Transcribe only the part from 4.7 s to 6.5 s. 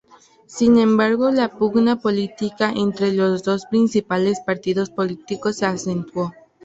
políticos se acentuó.